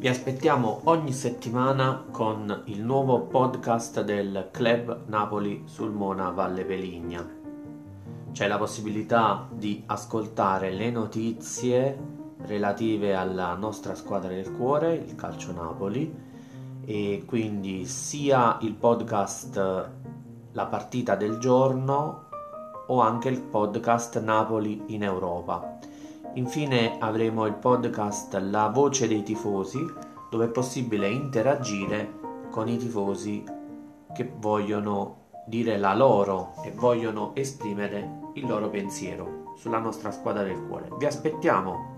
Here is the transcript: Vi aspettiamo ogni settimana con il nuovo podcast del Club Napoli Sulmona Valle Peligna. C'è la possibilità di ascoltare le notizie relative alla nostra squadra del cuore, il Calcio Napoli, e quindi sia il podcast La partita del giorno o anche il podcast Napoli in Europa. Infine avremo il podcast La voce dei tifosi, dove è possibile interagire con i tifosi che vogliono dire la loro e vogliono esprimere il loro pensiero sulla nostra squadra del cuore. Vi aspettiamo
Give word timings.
Vi 0.00 0.08
aspettiamo 0.08 0.80
ogni 0.84 1.12
settimana 1.12 2.06
con 2.10 2.62
il 2.68 2.82
nuovo 2.82 3.20
podcast 3.20 4.00
del 4.00 4.48
Club 4.50 5.02
Napoli 5.08 5.64
Sulmona 5.66 6.30
Valle 6.30 6.64
Peligna. 6.64 7.22
C'è 8.32 8.48
la 8.48 8.56
possibilità 8.56 9.46
di 9.52 9.82
ascoltare 9.84 10.70
le 10.70 10.90
notizie 10.90 11.98
relative 12.46 13.14
alla 13.14 13.52
nostra 13.56 13.94
squadra 13.94 14.30
del 14.30 14.50
cuore, 14.52 14.94
il 14.94 15.14
Calcio 15.16 15.52
Napoli, 15.52 16.10
e 16.86 17.22
quindi 17.26 17.84
sia 17.84 18.56
il 18.62 18.72
podcast 18.72 19.90
La 20.52 20.64
partita 20.64 21.14
del 21.14 21.36
giorno 21.36 22.28
o 22.86 23.00
anche 23.02 23.28
il 23.28 23.42
podcast 23.42 24.18
Napoli 24.22 24.82
in 24.94 25.02
Europa. 25.02 25.78
Infine 26.34 26.96
avremo 27.00 27.44
il 27.46 27.54
podcast 27.54 28.34
La 28.34 28.68
voce 28.68 29.08
dei 29.08 29.24
tifosi, 29.24 29.84
dove 30.30 30.44
è 30.44 30.48
possibile 30.48 31.08
interagire 31.08 32.18
con 32.50 32.68
i 32.68 32.76
tifosi 32.76 33.42
che 34.14 34.32
vogliono 34.38 35.28
dire 35.46 35.76
la 35.76 35.94
loro 35.94 36.52
e 36.62 36.70
vogliono 36.70 37.34
esprimere 37.34 38.30
il 38.34 38.46
loro 38.46 38.68
pensiero 38.68 39.54
sulla 39.56 39.78
nostra 39.78 40.12
squadra 40.12 40.44
del 40.44 40.64
cuore. 40.66 40.88
Vi 40.96 41.04
aspettiamo 41.04 41.89